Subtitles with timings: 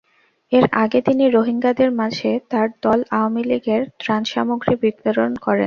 [0.51, 5.59] এর আগে তিনি রোহিঙ্গাদের মাঝে তাঁর দল আওয়ামী লীগের ত্রাণসামগ্রী বিতরণ করেন।